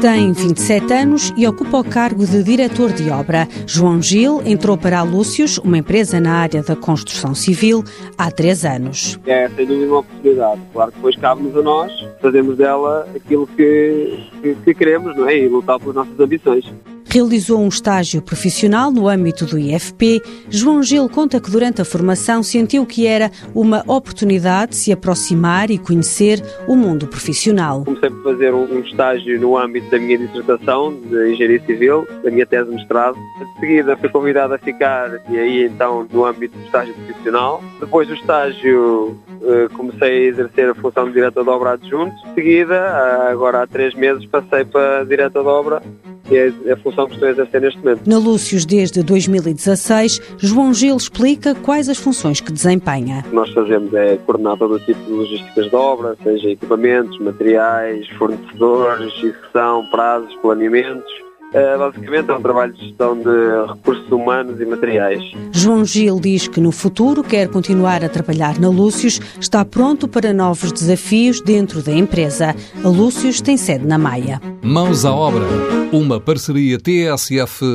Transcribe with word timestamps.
Tem 0.00 0.32
27 0.32 0.92
anos 0.94 1.30
e 1.36 1.46
ocupa 1.46 1.78
o 1.78 1.84
cargo 1.84 2.24
de 2.24 2.42
diretor 2.42 2.90
de 2.90 3.10
obra. 3.10 3.46
João 3.66 4.00
Gil 4.00 4.40
entrou 4.46 4.78
para 4.78 4.98
a 4.98 5.02
Lúcius, 5.02 5.58
uma 5.58 5.76
empresa 5.76 6.18
na 6.18 6.36
área 6.36 6.62
da 6.62 6.74
construção 6.74 7.34
civil, 7.34 7.84
há 8.16 8.30
três 8.30 8.64
anos. 8.64 9.20
É, 9.26 9.46
sem 9.50 9.66
dúvida, 9.66 9.88
uma 9.88 9.98
oportunidade. 9.98 10.60
Claro 10.72 10.90
que 10.90 10.96
depois 10.96 11.16
cabe-nos 11.16 11.54
a 11.54 11.62
nós 11.62 11.92
fazermos 12.22 12.56
dela 12.56 13.06
aquilo 13.14 13.46
que, 13.46 14.26
que, 14.40 14.54
que 14.64 14.74
queremos 14.74 15.14
não 15.14 15.28
é? 15.28 15.36
e 15.36 15.48
lutar 15.48 15.78
pelas 15.78 15.96
nossas 15.96 16.18
ambições. 16.18 16.64
Realizou 17.12 17.58
um 17.58 17.66
estágio 17.66 18.22
profissional 18.22 18.92
no 18.92 19.08
âmbito 19.08 19.44
do 19.44 19.58
IFP. 19.58 20.22
João 20.48 20.80
Gil 20.80 21.08
conta 21.08 21.40
que 21.40 21.50
durante 21.50 21.82
a 21.82 21.84
formação 21.84 22.40
sentiu 22.40 22.86
que 22.86 23.04
era 23.04 23.32
uma 23.52 23.82
oportunidade 23.88 24.70
de 24.70 24.76
se 24.76 24.92
aproximar 24.92 25.72
e 25.72 25.78
conhecer 25.78 26.40
o 26.68 26.76
mundo 26.76 27.08
profissional. 27.08 27.84
Comecei 27.84 28.10
por 28.10 28.22
fazer 28.22 28.54
um 28.54 28.78
estágio 28.78 29.40
no 29.40 29.58
âmbito 29.58 29.90
da 29.90 29.98
minha 29.98 30.18
dissertação 30.18 30.94
de 30.94 31.32
Engenharia 31.32 31.60
Civil, 31.66 32.06
da 32.22 32.30
minha 32.30 32.46
tese 32.46 32.70
de 32.70 32.76
mestrado. 32.76 33.16
De 33.16 33.60
seguida 33.60 33.96
fui 33.96 34.08
convidado 34.08 34.54
a 34.54 34.58
ficar 34.58 35.10
e 35.28 35.36
aí 35.36 35.64
então 35.64 36.06
no 36.12 36.24
âmbito 36.24 36.56
do 36.56 36.64
estágio 36.64 36.94
profissional. 36.94 37.60
Depois 37.80 38.06
do 38.06 38.14
estágio 38.14 39.18
eh, 39.42 39.68
comecei 39.76 40.26
a 40.26 40.28
exercer 40.28 40.70
a 40.70 40.76
função 40.76 41.06
de 41.06 41.14
diretor 41.14 41.42
de 41.42 41.50
obra 41.50 41.72
adjunto. 41.72 42.14
De 42.28 42.34
seguida, 42.34 43.28
agora 43.28 43.64
há 43.64 43.66
três 43.66 43.94
meses, 43.94 44.24
passei 44.26 44.64
para 44.64 45.02
diretor 45.02 45.42
de 45.42 45.48
obra 45.48 45.82
que 46.30 46.36
é 46.38 46.72
a 46.72 46.76
função 46.76 47.06
que 47.08 47.14
estou 47.14 47.28
a 47.28 47.32
exercer 47.32 47.60
neste 47.60 47.80
momento. 47.80 48.08
Na 48.08 48.16
Lúcius, 48.16 48.64
desde 48.64 49.02
2016, 49.02 50.20
João 50.38 50.72
Gil 50.72 50.96
explica 50.96 51.56
quais 51.56 51.88
as 51.88 51.98
funções 51.98 52.40
que 52.40 52.52
desempenha. 52.52 53.24
O 53.26 53.30
que 53.30 53.34
nós 53.34 53.50
fazemos 53.52 53.92
é 53.92 54.16
coordenar 54.18 54.56
todo 54.56 54.74
o 54.74 54.78
tipo 54.78 55.00
de 55.04 55.10
logísticas 55.10 55.68
de 55.68 55.74
obra, 55.74 56.16
seja 56.22 56.50
equipamentos, 56.50 57.18
materiais, 57.18 58.08
fornecedores, 58.10 59.12
execução, 59.18 59.84
prazos, 59.90 60.32
planeamentos 60.36 61.29
Uh, 61.50 61.78
basicamente 61.78 62.30
é 62.30 62.34
um 62.34 62.42
trabalho 62.42 62.72
de 62.72 62.86
gestão 62.86 63.16
de 63.18 63.66
recursos 63.68 64.10
humanos 64.10 64.60
e 64.60 64.64
materiais. 64.64 65.32
João 65.50 65.84
Gil 65.84 66.20
diz 66.20 66.46
que 66.46 66.60
no 66.60 66.70
futuro 66.70 67.24
quer 67.24 67.48
continuar 67.48 68.04
a 68.04 68.08
trabalhar 68.08 68.60
na 68.60 68.68
Lúcius, 68.68 69.20
está 69.40 69.64
pronto 69.64 70.06
para 70.06 70.32
novos 70.32 70.70
desafios 70.70 71.40
dentro 71.40 71.82
da 71.82 71.92
empresa. 71.92 72.54
A 72.84 72.88
Lúcius 72.88 73.40
tem 73.40 73.56
sede 73.56 73.84
na 73.84 73.98
Maia. 73.98 74.40
Mãos 74.62 75.04
à 75.04 75.12
obra, 75.12 75.44
uma 75.92 76.20
parceria 76.20 76.78
TSF-IEFP. 76.78 77.70